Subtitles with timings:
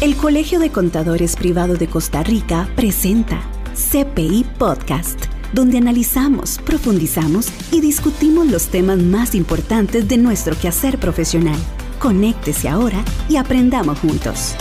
[0.00, 3.42] El Colegio de Contadores Privado de Costa Rica presenta
[3.74, 11.58] CPI Podcast, donde analizamos, profundizamos y discutimos los temas más importantes de nuestro quehacer profesional.
[11.98, 14.54] Conéctese ahora y aprendamos juntos.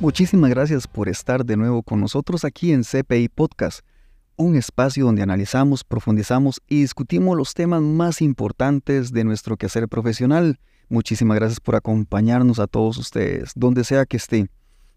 [0.00, 3.86] Muchísimas gracias por estar de nuevo con nosotros aquí en CPI Podcast,
[4.34, 10.58] un espacio donde analizamos, profundizamos y discutimos los temas más importantes de nuestro quehacer profesional.
[10.92, 14.50] Muchísimas gracias por acompañarnos a todos ustedes, donde sea que esté.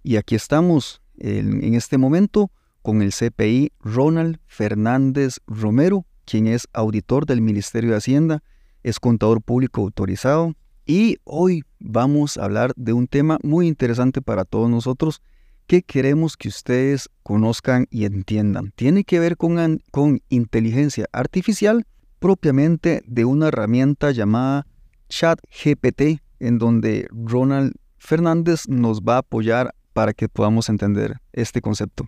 [0.04, 6.68] Y aquí estamos en, en este momento con el CPI Ronald Fernández Romero, quien es
[6.74, 8.44] auditor del Ministerio de Hacienda,
[8.84, 10.54] es contador público autorizado
[10.86, 15.22] y hoy vamos a hablar de un tema muy interesante para todos nosotros
[15.66, 18.74] que queremos que ustedes conozcan y entiendan.
[18.76, 21.88] Tiene que ver con, con inteligencia artificial
[22.20, 24.68] propiamente de una herramienta llamada
[25.10, 31.62] Chat GPT, en donde Ronald Fernández nos va a apoyar para que podamos entender este
[31.62, 32.08] concepto.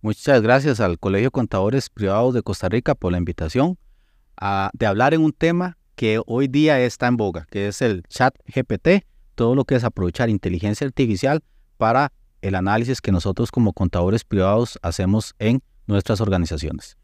[0.00, 3.78] Muchas gracias al Colegio Contadores Privados de Costa Rica por la invitación
[4.36, 8.02] a, de hablar en un tema que hoy día está en boga, que es el
[8.08, 11.42] chat GPT, todo lo que es aprovechar inteligencia artificial
[11.76, 16.96] para el análisis que nosotros como contadores privados hacemos en nuestras organizaciones.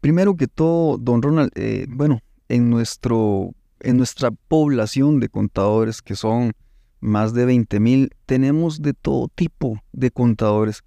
[0.00, 6.16] Primero que todo, don Ronald, eh, bueno, en nuestro en nuestra población de contadores, que
[6.16, 6.52] son
[7.00, 10.82] más de 20 mil, tenemos de todo tipo de contadores.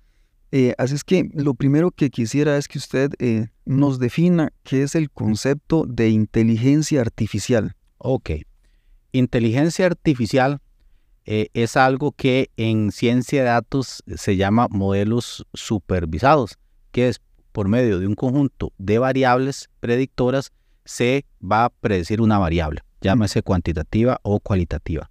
[0.51, 4.83] Eh, así es que lo primero que quisiera es que usted eh, nos defina qué
[4.83, 7.75] es el concepto de inteligencia artificial.
[7.97, 8.31] Ok.
[9.11, 10.59] Inteligencia artificial
[11.25, 16.57] eh, es algo que en ciencia de datos se llama modelos supervisados,
[16.91, 20.51] que es por medio de un conjunto de variables predictoras
[20.85, 25.09] se va a predecir una variable, llámese cuantitativa o cualitativa.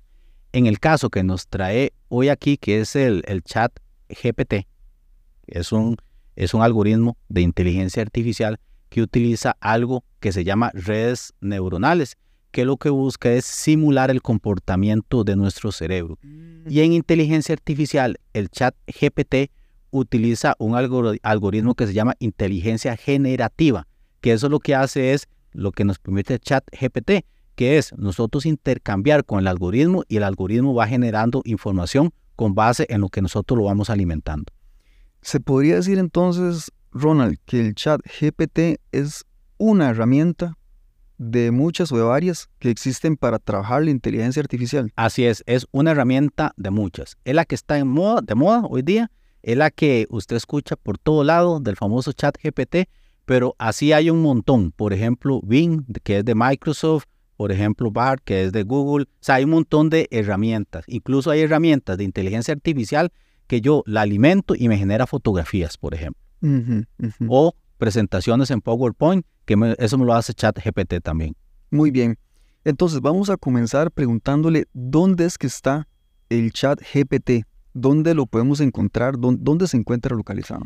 [0.52, 3.72] En el caso que nos trae hoy aquí, que es el, chat
[4.08, 4.66] GPT,
[5.46, 5.96] es un,
[6.36, 8.58] es un algoritmo de inteligencia artificial
[8.88, 12.16] que utiliza algo que se llama redes neuronales,
[12.50, 16.18] que lo que busca es simular el comportamiento de nuestro cerebro.
[16.22, 16.70] Mm.
[16.70, 19.50] Y en inteligencia artificial, el chat GPT
[19.90, 23.86] utiliza un algoritmo que se llama inteligencia generativa,
[24.20, 28.46] que eso lo que hace es lo que nos permite chat GPT, que es nosotros
[28.46, 33.22] intercambiar con el algoritmo y el algoritmo va generando información con base en lo que
[33.22, 34.52] nosotros lo vamos alimentando.
[35.22, 39.24] Se podría decir entonces, Ronald, que el chat GPT es
[39.58, 40.56] una herramienta
[41.18, 44.92] de muchas o de varias que existen para trabajar la inteligencia artificial.
[44.94, 47.16] Así es, es una herramienta de muchas.
[47.24, 49.10] Es la que está en moda, de moda hoy día,
[49.42, 52.88] es la que usted escucha por todo lado del famoso chat GPT,
[53.28, 54.72] pero así hay un montón.
[54.72, 57.04] Por ejemplo, Bing, que es de Microsoft,
[57.36, 59.04] por ejemplo, BART, que es de Google.
[59.04, 60.86] O sea, hay un montón de herramientas.
[60.86, 63.12] Incluso hay herramientas de inteligencia artificial
[63.46, 66.22] que yo la alimento y me genera fotografías, por ejemplo.
[67.28, 71.36] O presentaciones en PowerPoint, que eso me lo hace ChatGPT también.
[71.70, 72.18] Muy bien.
[72.64, 75.86] Entonces vamos a comenzar preguntándole dónde es que está
[76.30, 77.44] el ChatGPT,
[77.74, 80.62] dónde lo podemos encontrar, dónde se encuentra localizado.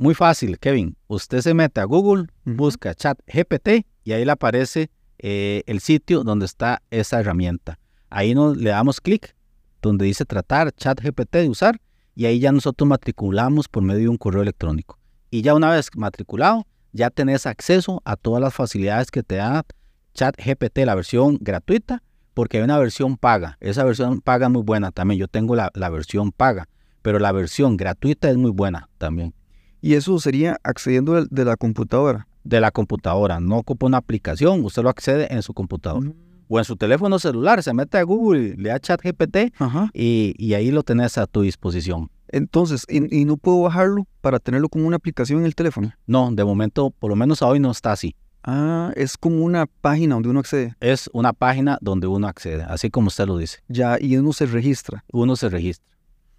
[0.00, 0.96] Muy fácil, Kevin.
[1.08, 6.24] Usted se mete a Google, busca chat GPT y ahí le aparece eh, el sitio
[6.24, 7.78] donde está esa herramienta.
[8.08, 9.36] Ahí nos, le damos clic
[9.82, 11.82] donde dice tratar chat GPT de usar
[12.14, 14.98] y ahí ya nosotros matriculamos por medio de un correo electrónico.
[15.30, 19.66] Y ya una vez matriculado, ya tenés acceso a todas las facilidades que te da
[20.14, 23.58] chat GPT, la versión gratuita, porque hay una versión paga.
[23.60, 25.20] Esa versión paga es muy buena también.
[25.20, 26.70] Yo tengo la, la versión paga,
[27.02, 29.34] pero la versión gratuita es muy buena también.
[29.80, 32.26] Y eso sería accediendo de la computadora.
[32.44, 36.08] De la computadora, no ocupa una aplicación, usted lo accede en su computadora.
[36.08, 36.14] Mm.
[36.48, 39.52] O en su teléfono celular, se mete a Google, le da chat GPT
[39.92, 42.10] y, y, ahí lo tenés a tu disposición.
[42.32, 45.92] Entonces, ¿y, no puedo bajarlo para tenerlo como una aplicación en el teléfono?
[46.06, 48.16] No, de momento, por lo menos a hoy no está así.
[48.42, 50.74] Ah, es como una página donde uno accede.
[50.80, 53.58] Es una página donde uno accede, así como usted lo dice.
[53.68, 55.04] Ya, y uno se registra.
[55.12, 55.86] Uno se registra.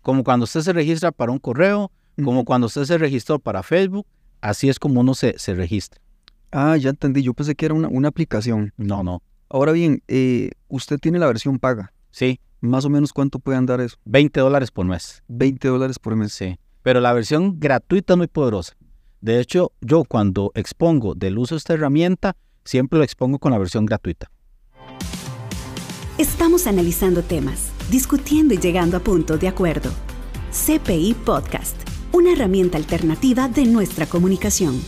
[0.02, 1.92] Como cuando usted se registra para un correo,
[2.24, 4.06] como cuando usted se registró para Facebook,
[4.42, 6.02] así es como uno se, se registra.
[6.52, 7.24] Ah, ya entendí.
[7.24, 8.74] Yo pensé que era una, una aplicación.
[8.78, 9.22] No, no.
[9.50, 11.94] Ahora bien, eh, usted tiene la versión paga.
[12.10, 12.40] Sí.
[12.60, 13.98] ¿Más o menos cuánto puede andar eso?
[14.06, 15.24] 20 dólares por mes.
[15.28, 16.34] 20 dólares por mes.
[16.34, 16.58] Sí.
[16.84, 18.74] Pero la versión gratuita es muy poderosa.
[19.20, 23.58] De hecho, yo cuando expongo del uso de esta herramienta, siempre lo expongo con la
[23.58, 24.32] versión gratuita.
[26.18, 29.92] Estamos analizando temas, discutiendo y llegando a puntos de acuerdo.
[30.52, 34.82] CPI Podcast una herramienta alternativa de nuestra comunicación.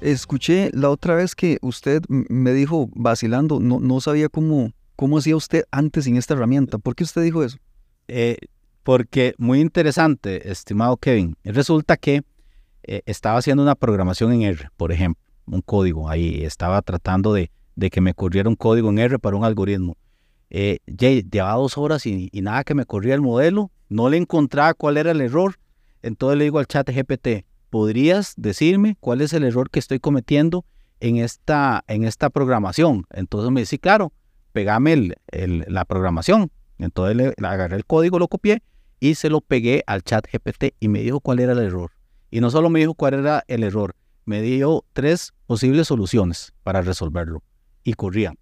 [0.00, 5.36] Escuché la otra vez que usted me dijo, vacilando, no, no sabía cómo, cómo hacía
[5.36, 6.78] usted antes sin esta herramienta.
[6.78, 7.58] ¿Por qué usted dijo eso?
[8.08, 8.38] eh,
[8.82, 11.36] porque muy interesante, estimado Kevin.
[11.44, 12.22] Resulta que
[12.82, 16.42] eh, estaba haciendo una programación en R, por ejemplo, un código ahí.
[16.42, 19.96] Estaba tratando de, de que me corriera un código en R para un algoritmo.
[20.50, 23.70] Eh, llevaba dos horas y, y, nada que me corría el modelo.
[23.90, 25.56] No le encontraba cuál era el error.
[26.02, 30.64] Entonces le digo al chat GPT, ¿podrías decirme cuál es el error que estoy cometiendo
[31.00, 33.06] en esta, en esta programación?
[33.10, 34.12] Entonces me dice, claro,
[34.52, 36.50] pegame la programación.
[36.78, 38.62] Entonces le, le, agarré el código, lo copié
[39.00, 41.92] y se lo pegué al chat GPT y me dijo cuál era el error.
[42.30, 43.94] Y no solo me dijo cuál era el error,
[44.24, 47.42] me dio tres posibles soluciones para resolverlo
[47.82, 48.36] y corrían.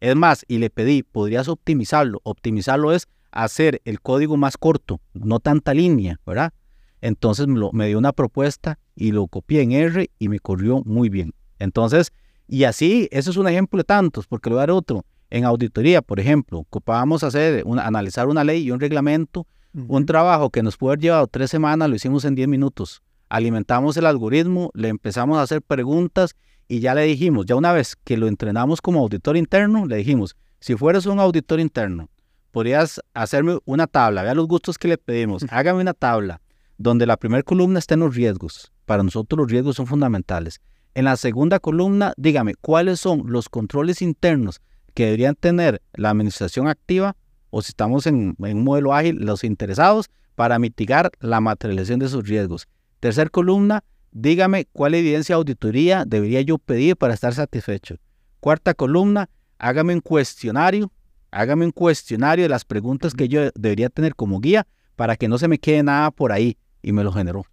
[0.00, 2.20] Es más, y le pedí, ¿podrías optimizarlo?
[2.22, 6.52] Optimizarlo es hacer el código más corto, no tanta línea, ¿verdad?
[7.00, 10.82] Entonces me, lo, me dio una propuesta y lo copié en R y me corrió
[10.84, 11.32] muy bien.
[11.58, 12.12] Entonces,
[12.46, 15.04] y así, eso es un ejemplo de tantos, porque lo voy a dar otro.
[15.30, 19.86] En auditoría, por ejemplo, ocupábamos hacer, una, analizar una ley y un reglamento, uh -huh.
[19.88, 23.02] un trabajo que nos pudo haber llevado tres semanas, lo hicimos en 10 minutos.
[23.28, 26.34] Alimentamos el algoritmo, le empezamos a hacer preguntas
[26.66, 30.36] y ya le dijimos, ya una vez que lo entrenamos como auditor interno, le dijimos,
[30.58, 32.08] si fueras un auditor interno,
[32.50, 36.40] podrías hacerme una tabla, vea los gustos que le pedimos, hágame una tabla
[36.80, 38.72] donde la primera columna estén los riesgos.
[38.86, 40.62] Para nosotros los riesgos son fundamentales.
[40.94, 44.62] En la segunda columna, dígame, ¿cuáles son los controles internos
[44.94, 47.16] que deberían tener la administración activa
[47.50, 52.08] o si estamos en, en un modelo ágil, los interesados para mitigar la materialización de
[52.08, 52.66] sus riesgos?
[52.98, 57.96] Tercer columna, dígame cuál evidencia de auditoría debería yo pedir para estar satisfecho.
[58.40, 59.28] Cuarta columna,
[59.58, 60.90] hágame un cuestionario,
[61.30, 64.66] hágame un cuestionario de las preguntas que yo debería tener como guía
[64.96, 67.44] para que no se me quede nada por ahí y me lo generó.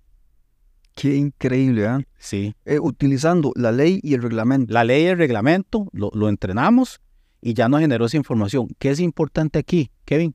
[0.96, 2.08] Qué increíble, ¿eh?
[2.18, 2.56] Sí.
[2.66, 4.74] Eh, utilizando la ley y el reglamento.
[4.74, 7.00] La ley y el reglamento lo, lo entrenamos
[7.42, 8.68] y ya nos generó esa información.
[8.80, 10.34] ¿Qué es importante aquí, Kevin?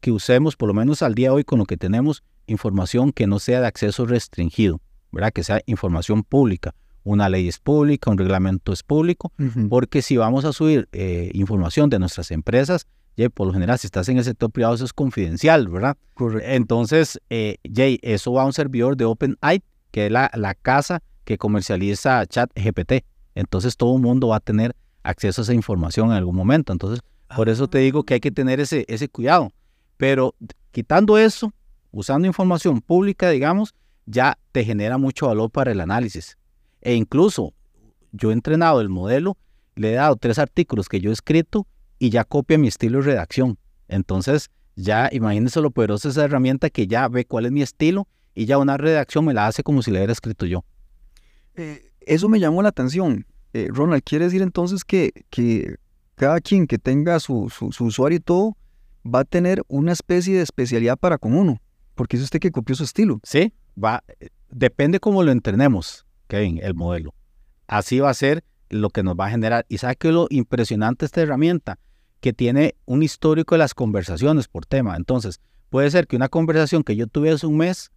[0.00, 3.26] Que usemos, por lo menos al día de hoy, con lo que tenemos, información que
[3.26, 5.32] no sea de acceso restringido, ¿verdad?
[5.32, 6.74] Que sea información pública.
[7.02, 9.68] Una ley es pública, un reglamento es público, uh -huh.
[9.68, 12.86] porque si vamos a subir eh, información de nuestras empresas,
[13.16, 15.96] Jay, por lo general, si estás en el sector privado, eso es confidencial, ¿verdad?
[16.14, 16.48] Correcto.
[16.50, 21.02] Entonces, eh, Jay, eso va a un servidor de OpenAI, que es la, la casa
[21.24, 23.04] que comercializa ChatGPT.
[23.34, 26.72] Entonces, todo el mundo va a tener acceso a esa información en algún momento.
[26.72, 27.00] Entonces,
[27.34, 29.52] por eso te digo que hay que tener ese, ese cuidado.
[29.96, 30.34] Pero
[30.72, 31.52] quitando eso,
[31.92, 33.74] usando información pública, digamos,
[34.06, 36.36] ya te genera mucho valor para el análisis.
[36.80, 37.52] E incluso,
[38.12, 39.36] yo he entrenado el modelo,
[39.76, 41.66] le he dado tres artículos que yo he escrito
[41.98, 43.58] y ya copia mi estilo de redacción.
[43.88, 48.46] Entonces, ya imagínense lo poderosa esa herramienta que ya ve cuál es mi estilo y
[48.46, 50.64] ya una redacción me la hace como si la hubiera escrito yo.
[51.54, 53.26] Eh, eso me llamó la atención.
[53.52, 55.76] Eh, Ronald, ¿quiere decir entonces que, que
[56.16, 58.56] cada quien que tenga su, su, su, usuario y todo
[59.06, 61.60] va a tener una especie de especialidad para con uno?
[61.94, 63.20] Porque es usted que copió su estilo.
[63.22, 63.52] Sí,
[63.82, 64.02] va,
[64.50, 67.14] depende cómo lo entrenemos, Kevin, el modelo.
[67.68, 69.66] Así va a ser lo que nos va a generar.
[69.68, 71.78] Y sabe que lo impresionante de esta herramienta,
[72.20, 74.96] que tiene un histórico de las conversaciones por tema.
[74.96, 75.40] Entonces,
[75.70, 77.90] puede ser que una conversación que yo tuve hace un mes,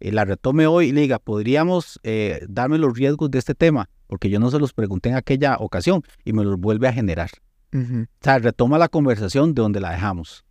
[0.00, 3.88] eh, la retome hoy y le diga, ¿podríamos eh, darme los riesgos de este tema?
[4.06, 7.30] Porque yo no se los pregunté en aquella ocasión y me los vuelve a generar.
[7.72, 8.04] Uh -huh.
[8.04, 10.44] O sea, retoma la conversación de donde la dejamos.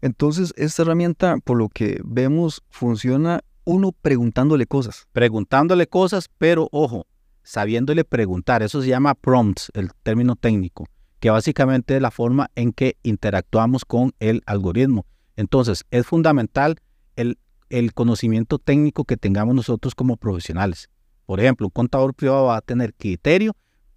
[0.00, 5.08] Entonces, esta herramienta, por lo que vemos, funciona uno preguntándole cosas.
[5.12, 7.06] Preguntándole cosas, pero ojo,
[7.44, 8.62] sabiéndole preguntar.
[8.62, 10.86] Eso se llama prompts, el término técnico,
[11.20, 15.06] que básicamente es la forma en que interactuamos con el algoritmo.
[15.36, 16.76] Entonces, es fundamental
[17.16, 20.88] el, el conocimiento técnico que tengamos nosotros como profesionales.
[21.26, 23.54] Por ejemplo, un contador privado va a tener criterio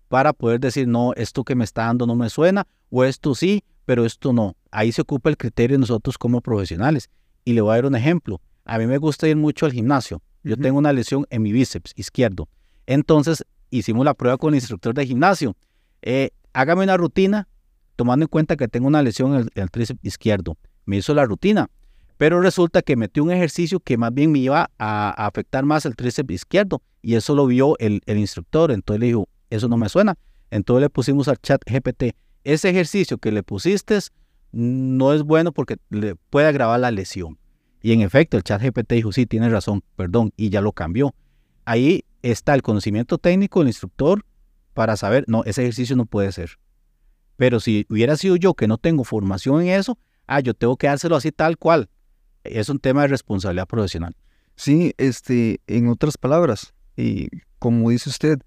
[0.07, 3.63] para poder decir, no, esto que me está dando no me suena, o esto sí,
[3.85, 4.55] pero esto no.
[4.71, 7.09] Ahí se ocupa el criterio de nosotros como profesionales.
[7.43, 8.41] Y le voy a dar un ejemplo.
[8.65, 10.21] A mí me gusta ir mucho al gimnasio.
[10.43, 10.61] Yo uh -huh.
[10.61, 12.47] tengo una lesión en mi bíceps izquierdo.
[12.87, 15.55] Entonces hicimos la prueba con el instructor de gimnasio.
[16.01, 17.47] Eh, hágame una rutina
[17.95, 20.57] tomando en cuenta que tengo una lesión en el, tríceps izquierdo.
[20.85, 21.69] Me hizo la rutina,
[22.17, 25.85] pero resulta que metí un ejercicio que más bien me iba a, a afectar más
[25.85, 28.71] el tríceps izquierdo y eso lo vio el, el, instructor.
[28.71, 30.17] Entonces le dijo, eso no me suena.
[30.49, 33.99] Entonces le pusimos al chat GPT, ese ejercicio que le pusiste
[34.53, 37.37] no es bueno porque le puede agravar la lesión.
[37.81, 41.13] Y en efecto, el chat GPT dijo, sí, tienes razón, perdón, y ya lo cambió.
[41.67, 44.23] Ahí está el conocimiento técnico del instructor
[44.73, 46.51] para saber, no, ese ejercicio no puede ser.
[47.35, 50.87] Pero si hubiera sido yo que no tengo formación en eso, ah, yo tengo que
[50.87, 51.89] dárselo así tal cual.
[52.45, 54.15] Es un tema de responsabilidad profesional.
[54.55, 57.27] Sí, este, en otras palabras, y
[57.59, 58.39] como dice usted,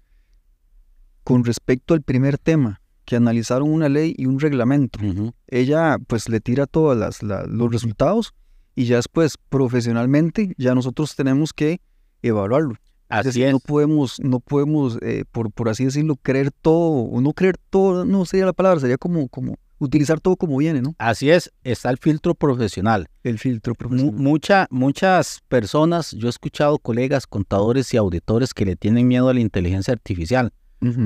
[1.23, 5.33] con respecto al primer tema, que analizaron una ley y un reglamento, uh -huh.
[5.45, 8.33] ella pues le tira todos la, los resultados
[8.73, 11.81] y ya después profesionalmente ya nosotros tenemos que
[12.23, 12.77] evaluarlo.
[13.11, 13.51] Así decir, es.
[13.53, 18.05] No podemos, no podemos eh, por, por así decirlo, creer todo, o no creer todo,
[18.05, 20.95] no sería la palabra, sería como, como utilizar todo como viene, ¿no?
[20.97, 23.07] Así es, está el filtro profesional.
[23.23, 24.13] El filtro profesional.
[24.13, 29.33] mucha, muchas personas, yo he escuchado colegas, contadores y auditores que le tienen miedo a
[29.33, 30.53] la inteligencia artificial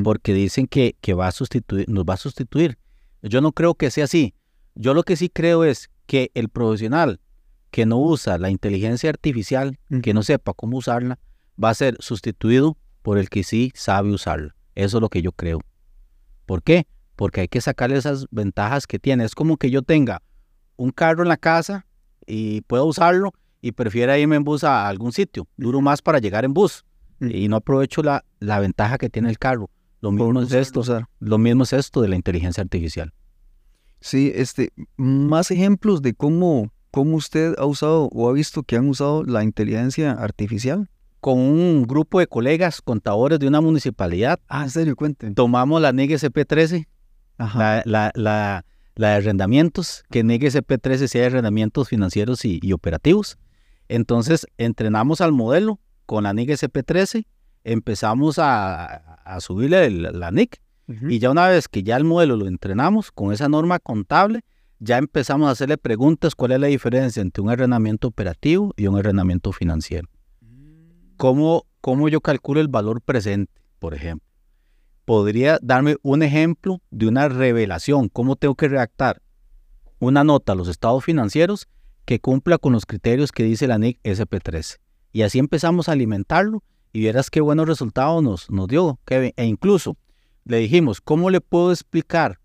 [0.04, 2.78] porque dicen que, que va a sustituir, nos va a sustituir.
[3.22, 4.34] Yo no creo que sea así.
[4.74, 7.20] Yo lo que sí creo es que el profesional
[7.72, 11.20] que no usa la inteligencia artificial, que no sepa cómo usarla,
[11.62, 14.56] va a ser sustituido por el que sí sabe usarla.
[14.76, 15.60] Eso es lo que yo creo.
[16.46, 16.88] ¿Por qué?
[17.16, 19.24] Porque hay que sacarle esas ventajas que tiene.
[19.24, 20.22] Es como que yo tenga
[20.76, 21.86] un carro en la casa
[22.28, 23.32] y pueda usarlo
[23.62, 25.48] y prefiera irme en bus a algún sitio.
[25.56, 26.84] Duro más para llegar en bus
[27.20, 27.30] Mm.
[27.32, 29.70] y no aprovecho la, la ventaja que tiene el carro.
[30.02, 30.80] Lo mismo es usarlo, esto.
[30.82, 31.08] usar.
[31.20, 33.14] Lo mismo es esto de la inteligencia artificial.
[34.02, 38.88] Sí, este, más ejemplos de cómo, cómo usted ha usado o ha visto que han
[38.88, 40.90] usado la inteligencia artificial.
[41.26, 45.34] Con un grupo de colegas contadores de una municipalidad, Ah, en serio, cuenten.
[45.34, 46.86] tomamos la NIG SP13,
[47.40, 47.58] Ajá.
[47.58, 52.74] la, la, la, la de arrendamientos, que NIG SP13 sea de arrendamientos financieros y, y
[52.74, 53.38] operativos.
[53.88, 57.26] Entonces, entrenamos al modelo con la NIG SP13,
[57.64, 61.10] empezamos a, a subirle el- la NIC Ujú.
[61.10, 64.42] Y ya una vez que ya el modelo lo entrenamos con esa norma contable,
[64.78, 68.96] ya empezamos a hacerle preguntas cuál es la diferencia entre un arrendamiento operativo y un
[69.00, 70.08] arrendamiento financiero.
[71.18, 74.28] ¿Cómo, cómo yo calculo el valor presente, por ejemplo?
[75.06, 79.22] Podría darme un ejemplo de una revelación, cómo tengo que redactar
[80.00, 81.68] una nota a los estados financieros
[82.06, 84.80] que cumpla con los criterios que dice la NIC SP13.
[85.12, 89.32] Y así empezamos a alimentarlo y vieras qué buenos resultados nos, nos dio, Kevin.
[89.38, 89.98] E incluso
[90.44, 92.40] le dijimos, ¿cómo le puedo explicar?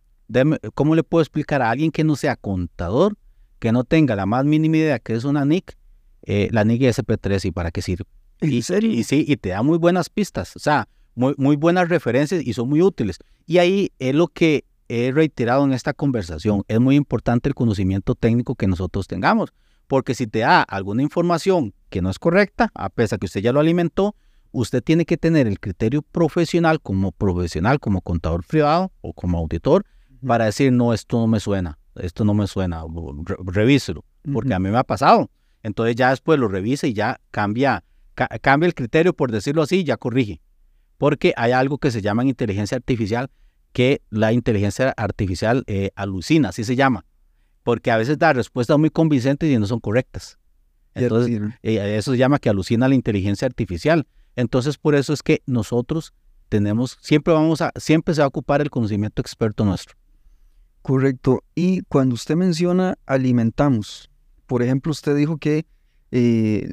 [0.75, 3.17] ¿Cómo le puedo explicar a alguien que no sea contador,
[3.59, 5.77] que no tenga la más mínima idea que es una NIC,
[6.23, 8.07] eh, la NIC SP3 y para qué sirve?
[8.41, 8.91] ¿En y, serio?
[8.91, 12.53] Y sí, y te da muy buenas pistas, o sea, muy, muy buenas referencias y
[12.53, 13.19] son muy útiles.
[13.47, 16.63] Y ahí es lo que he reiterado en esta conversación.
[16.69, 19.53] Es muy importante el conocimiento técnico que nosotros tengamos,
[19.87, 23.53] porque si te da alguna información que no es correcta, a pesar que usted ya
[23.53, 24.15] lo alimentó,
[24.53, 29.85] usted tiene que tener el criterio profesional como profesional, como contador privado o como auditor,
[30.27, 32.83] para decir, no, esto no me suena, esto no me suena,
[33.25, 34.57] re- revíselo, porque Ujú.
[34.57, 35.31] a mí me ha pasado.
[35.63, 37.85] Entonces ya después lo revisa y ya cambia,
[38.29, 40.41] ca- cambia el criterio, por decirlo así, y ya corrige.
[40.99, 43.31] Porque hay algo que se llama inteligencia artificial,
[43.73, 47.07] que la inteligencia artificial eh, alucina, así se llama.
[47.63, 50.39] Porque a veces da respuestas muy convincentes y no son correctas.
[50.95, 54.07] Entonces, eh, eso se llama que alucina la inteligencia artificial.
[54.37, 56.13] Entonces, por eso es que nosotros
[56.49, 59.97] tenemos, siempre vamos a, siempre se va a ocupar el conocimiento experto nuestro.
[60.83, 61.43] Correcto.
[61.55, 64.11] Y cuando usted menciona alimentamos,
[64.47, 65.65] por ejemplo, usted dijo que
[66.11, 66.69] eh,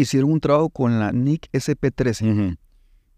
[0.00, 2.56] hicieron un trabajo con la NIC SP13,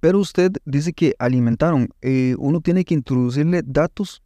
[0.00, 1.88] pero usted dice que alimentaron.
[2.02, 4.22] Eh, uno tiene que introducirle datos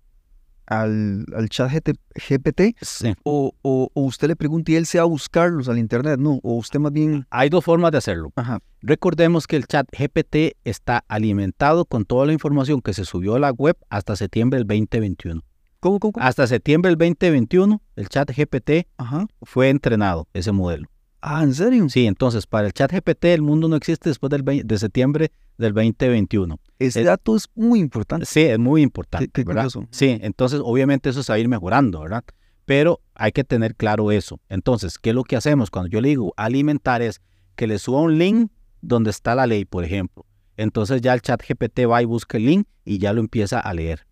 [0.66, 3.14] al, al chat GPT Sí.
[3.22, 6.40] o, o- o usted le pregunta y él se va a buscarlos al internet, ¿no?
[6.42, 7.26] O usted más bien...
[7.30, 8.32] Hay dos formas de hacerlo.
[8.36, 8.58] Ajá.
[8.82, 13.38] Recordemos que el chat GPT está alimentado con toda la información que se subió a
[13.38, 15.42] la web hasta septiembre del 2021.
[15.80, 16.26] ¿Cómo, cómo, cómo?
[16.26, 19.26] Hasta septiembre del 2021, el chat GPT Ajá.
[19.42, 20.86] fue entrenado, ese modelo.
[21.20, 21.88] Ah, ¿en serio?
[21.88, 25.32] Sí, entonces para el chat GPT el mundo no existe después del vei- de septiembre
[25.56, 26.58] del 2021.
[26.78, 28.24] Ese es- dato es muy importante.
[28.26, 29.62] Sí, es muy importante, Qué- qué ¿verdad?
[29.64, 29.86] curioso.
[29.90, 32.22] Sí, entonces obviamente eso se va a ir mejorando, ¿verdad?
[32.66, 34.38] Pero hay que tener claro eso.
[34.48, 35.70] Entonces, ¿qué es lo que hacemos?
[35.70, 37.20] Cuando yo le digo alimentar es
[37.56, 40.24] que le suba un link donde está la ley, por ejemplo.
[40.56, 43.74] Entonces ya el chat GPT va y busca el link y ya lo empieza a
[43.74, 44.06] leer.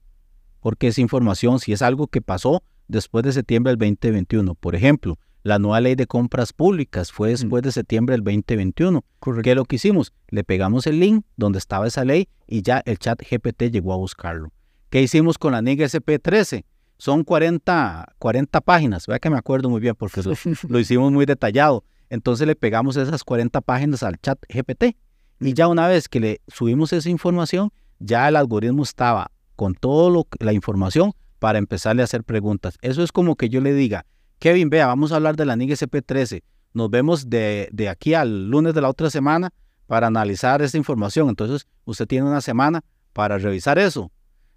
[0.61, 5.19] Porque esa información, si es algo que pasó después de septiembre del 2021, por ejemplo,
[5.47, 9.05] la nueva ley de compras públicas fue después de septiembre del 2021.
[9.21, 9.43] Correcto.
[9.45, 10.13] ¿Qué es lo que hicimos?
[10.29, 13.97] Le pegamos el link donde estaba esa ley y ya el chat GPT llegó a
[13.97, 14.53] buscarlo.
[14.91, 16.65] ¿Qué hicimos con la NIG SP13?
[16.99, 20.33] Son 40, 40 páginas, vea que me acuerdo muy bien porque lo,
[20.69, 21.85] lo hicimos muy detallado.
[22.11, 24.97] Entonces le pegamos esas 40 páginas al chat GPT
[25.39, 30.25] y ya una vez que le subimos esa información, ya el algoritmo estaba con toda
[30.41, 32.79] la información para empezarle a hacer preguntas.
[32.83, 34.07] Eso es como que yo le diga,
[34.39, 36.43] Kevin, vea, vamos a hablar de la NIG SP13.
[36.75, 39.51] Nos vemos de, de aquí al lunes de la otra semana
[39.87, 41.29] para analizar esta información.
[41.29, 44.11] Entonces, usted tiene una semana para revisar eso.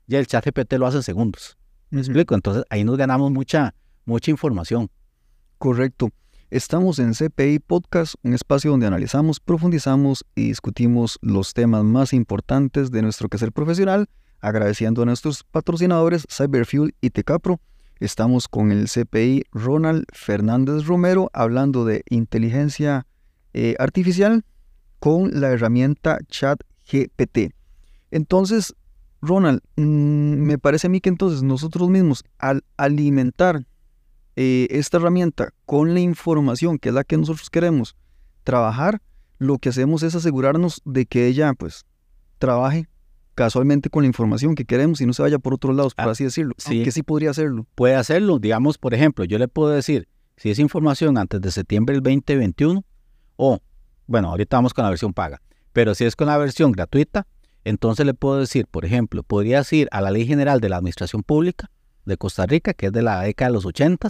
[0.07, 1.57] Ya el chat GPT lo hace en segundos.
[1.91, 2.35] ¿Me explico?
[2.35, 3.73] Entonces, ahí nos ganamos mucha,
[4.05, 4.89] mucha información.
[5.57, 6.09] Correcto.
[6.49, 12.89] Estamos en CPI Podcast, un espacio donde analizamos, profundizamos y discutimos los temas más importantes
[12.89, 14.09] de nuestro quehacer profesional,
[14.39, 17.59] agradeciendo a nuestros patrocinadores Cyberfuel y Tecapro.
[17.99, 23.05] Estamos con el CPI Ronald Fernández Romero hablando de inteligencia
[23.53, 24.45] eh, artificial
[24.99, 27.53] con la herramienta ChatGPT.
[28.11, 28.73] Entonces,
[29.21, 33.65] Ronald, mm, me parece a mí que entonces nosotros mismos al alimentar
[34.37, 37.97] eh, esta herramienta con la información que es la que nosotros queremos
[38.45, 39.01] trabajar,
[39.39, 41.85] lo que hacemos es asegurarnos de que ella pues
[42.37, 42.87] trabaje
[43.39, 46.11] casualmente con la información que queremos y no se vaya por otros lados, por ah,
[46.11, 46.55] así decirlo.
[46.57, 46.83] Sí.
[46.83, 47.65] Que sí podría hacerlo.
[47.73, 48.37] Puede hacerlo.
[48.37, 52.83] Digamos, por ejemplo, yo le puedo decir, si es información antes de septiembre del 2021,
[53.37, 53.59] o,
[54.07, 55.41] bueno, ahorita vamos con la versión paga,
[55.71, 57.27] pero si es con la versión gratuita,
[57.63, 61.23] entonces le puedo decir, por ejemplo, podrías ir a la Ley General de la Administración
[61.23, 61.71] Pública
[62.03, 64.09] de Costa Rica, que es de la década de los 80,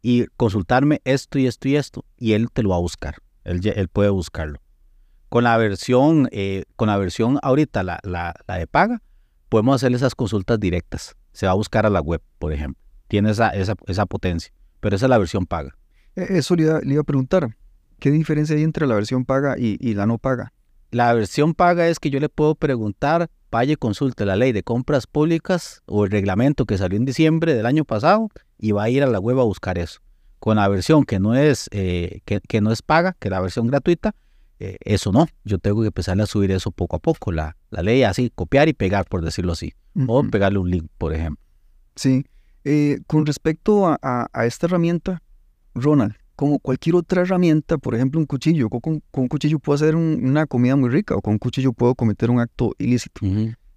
[0.00, 3.16] y consultarme esto y esto y esto, y él te lo va a buscar.
[3.44, 4.61] Él, él puede buscarlo.
[5.32, 9.00] Con la versión, eh, con la versión ahorita, la, la, de paga,
[9.48, 11.16] podemos hacer esas consultas directas.
[11.32, 12.84] Se va a buscar a la web, por ejemplo.
[13.08, 15.74] Tiene esa, esa, esa potencia, pero esa es la versión paga.
[16.16, 17.56] E, eso le iba, a preguntar.
[17.98, 20.52] ¿Qué diferencia hay entre la versión paga y, y, la no paga?
[20.90, 24.62] La versión paga es que yo le puedo preguntar, vaya y consulte la ley de
[24.62, 28.90] compras públicas o el reglamento que salió en diciembre del año pasado y va a
[28.90, 30.00] ir a la web a buscar eso.
[30.40, 33.40] Con la versión que no es, eh, que, que, no es paga, que es la
[33.40, 34.14] versión gratuita,
[34.64, 37.82] eh, eso no, yo tengo que empezar a subir eso poco a poco, la, la
[37.82, 39.72] ley así, copiar y pegar, por decirlo así,
[40.06, 41.44] o pegarle un link, por ejemplo.
[41.96, 42.24] Sí,
[42.62, 45.20] eh, con respecto a, esta herramienta,
[45.74, 50.46] Ronald, como cualquier otra herramienta, por ejemplo un cuchillo, con, un cuchillo puedo hacer una
[50.46, 53.20] comida muy rica o con un cuchillo puedo cometer un acto ilícito.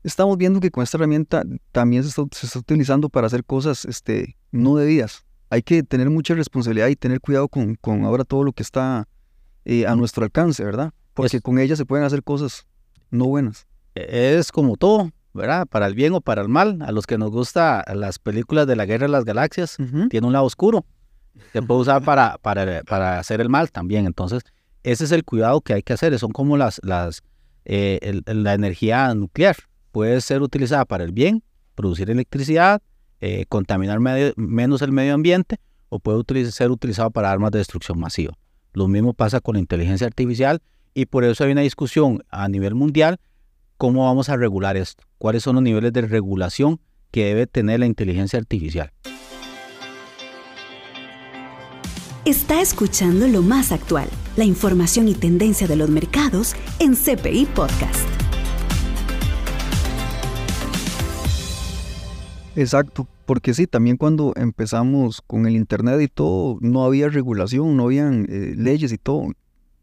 [0.04, 4.76] Estamos viendo que con esta herramienta también se está, utilizando para hacer cosas este, no
[4.76, 5.26] debidas.
[5.50, 9.08] Hay que tener mucha responsabilidad y tener cuidado con, con ahora todo lo que está
[9.66, 10.94] eh, a nuestro alcance, ¿verdad?
[11.14, 12.66] Porque con ella se pueden hacer cosas
[13.12, 13.68] no buenas.
[13.96, 15.66] Es como todo, ¿verdad?
[15.68, 16.82] Para el bien o para el mal.
[16.82, 19.78] A los que nos gustan las películas de la Guerra de las Galaxias,
[20.10, 20.86] tiene un lado oscuro.
[21.54, 24.06] Se puede usar para, para, para, hacer el mal también.
[24.06, 24.44] Entonces,
[24.84, 26.18] ese es el cuidado que hay que hacer.
[26.20, 27.24] Son como las, las
[27.66, 29.56] eh, la energía nuclear.
[29.92, 32.82] Puede ser utilizada para el bien, producir electricidad,
[33.22, 34.00] eh, contaminar
[34.36, 38.34] menos el medio ambiente, o puede ser utilizado para armas de destrucción masiva.
[38.76, 40.62] Lo mismo pasa con la inteligencia artificial
[40.94, 43.20] y por eso hay una discusión a nivel mundial
[43.78, 46.80] cómo vamos a regular esto, cuáles son los niveles de regulación
[47.12, 48.92] que debe tener la inteligencia artificial.
[52.26, 58.15] Está escuchando lo más actual, la información y tendencia de los mercados en CPI Podcast.
[62.56, 67.86] Exacto, porque sí, también cuando empezamos con el Internet y todo, no había regulación, no
[67.86, 69.34] habían eh, leyes y todo,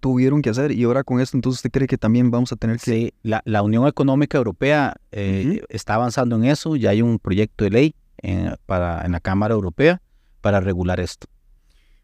[0.01, 2.79] tuvieron que hacer y ahora con esto, entonces usted cree que también vamos a tener
[2.79, 2.83] que...
[2.83, 7.65] Sí, la, la Unión Económica Europea eh, está avanzando en eso, ya hay un proyecto
[7.65, 10.01] de ley en, para, en la Cámara Europea
[10.41, 11.27] para regular esto.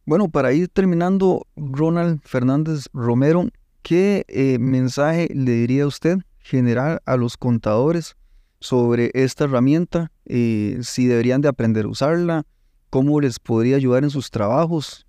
[0.05, 3.49] Bueno, para ir terminando, Ronald Fernández Romero,
[3.83, 8.17] ¿qué eh, mensaje le diría usted general a los contadores
[8.61, 12.47] sobre esta herramienta, eh, si deberían de aprender a usarla,
[12.91, 15.07] cómo les podría ayudar en sus trabajos.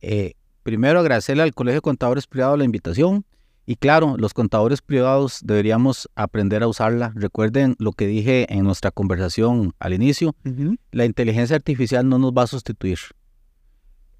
[0.00, 3.24] Eh, primero agradecerle al Colegio de Contadores Privados la invitación
[3.64, 7.12] y claro, los contadores privados deberíamos aprender a usarla.
[7.14, 10.34] Recuerden lo que dije en nuestra conversación al inicio,
[10.90, 12.98] la inteligencia artificial no nos va a sustituir.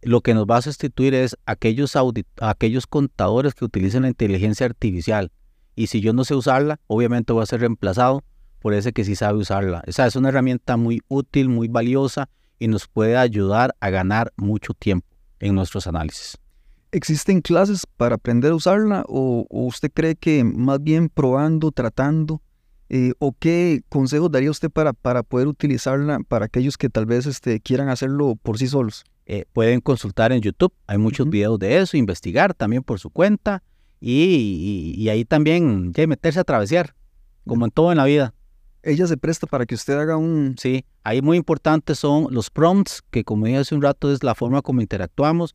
[0.00, 1.94] Lo que nos va a sustituir es aquellos,
[2.40, 5.32] aquellos contadores que utilicen la inteligencia artificial.
[5.74, 8.22] Y si yo no sé usarla, obviamente voy a ser reemplazado
[8.62, 9.82] por ese que sí sabe usarla.
[9.86, 14.72] Esa es una herramienta muy útil, muy valiosa y nos puede ayudar a ganar mucho
[14.72, 15.06] tiempo
[15.40, 16.38] en nuestros análisis.
[16.92, 22.40] ¿Existen clases para aprender a usarla o, usted cree que más bien probando, tratando?
[22.88, 27.26] Eh, ¿O qué consejos daría usted para, para poder utilizarla para aquellos que tal vez
[27.26, 29.04] este, quieran hacerlo por sí solos?
[29.26, 33.62] Eh, pueden consultar en YouTube, hay muchos videos de eso, investigar también por su cuenta
[34.00, 36.94] y, ahí también ya meterse a travesear,
[37.46, 38.34] como en todo en la vida
[38.82, 40.56] ella se presta para que usted haga un...
[40.58, 44.34] Sí, ahí muy importantes son los prompts, que como dije hace un rato es la
[44.34, 45.54] forma como interactuamos,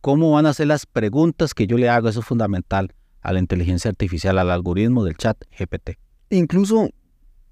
[0.00, 3.38] cómo van a ser las preguntas que yo le hago, eso es fundamental a la
[3.38, 5.98] inteligencia artificial, al algoritmo del chat GPT.
[6.30, 6.90] Incluso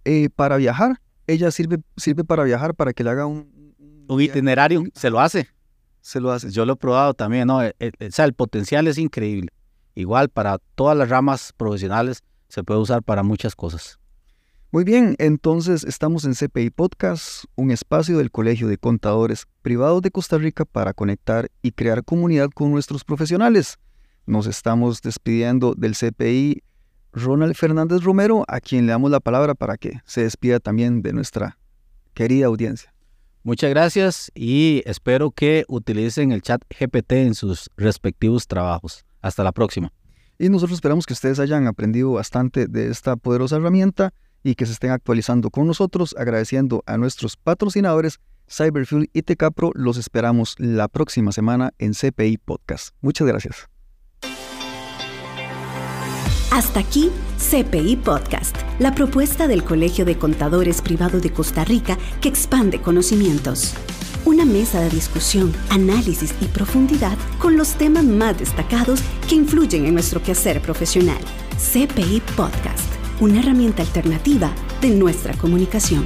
[0.04, 3.52] eh, para viajar, ella sirve, sirve para viajar, para que le haga un...
[4.06, 5.48] Un itinerario, se lo hace.
[6.02, 6.50] Se lo hace.
[6.50, 7.62] Yo lo he probado también, ¿no?
[7.62, 9.48] E, e, o sea, el potencial es increíble.
[9.94, 13.98] Igual para todas las ramas profesionales se puede usar para muchas cosas.
[14.74, 20.10] Muy bien, entonces estamos en CPI Podcast, un espacio del Colegio de Contadores Privados de
[20.10, 23.78] Costa Rica para conectar y crear comunidad con nuestros profesionales.
[24.26, 26.64] Nos estamos despidiendo del CPI
[27.12, 31.12] Ronald Fernández Romero, a quien le damos la palabra para que se despida también de
[31.12, 31.56] nuestra
[32.12, 32.92] querida audiencia.
[33.44, 39.06] Muchas gracias y espero que utilicen el chat GPT en sus respectivos trabajos.
[39.20, 39.92] Hasta la próxima.
[40.36, 44.12] Y nosotros esperamos que ustedes hayan aprendido bastante de esta poderosa herramienta
[44.44, 49.72] y que se estén actualizando con nosotros, agradeciendo a nuestros patrocinadores Cyberfuel y Tecapro.
[49.74, 52.94] Los esperamos la próxima semana en CPI Podcast.
[53.00, 53.68] Muchas gracias.
[56.54, 62.28] Hasta aquí CPI Podcast, la propuesta del Colegio de Contadores Privado de Costa Rica que
[62.28, 63.74] expande conocimientos.
[64.24, 69.94] Una mesa de discusión, análisis y profundidad con los temas más destacados que influyen en
[69.94, 71.18] nuestro quehacer profesional.
[71.58, 76.04] CPI Podcast, una herramienta alternativa de nuestra comunicación.